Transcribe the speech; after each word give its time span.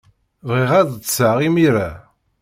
Bɣiɣ 0.47 0.71
ad 0.79 0.87
ḍḍseɣ 0.95 1.37
imir-a. 1.47 1.89